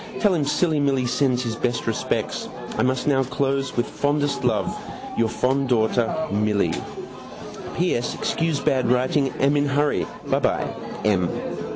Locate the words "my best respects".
1.45-2.49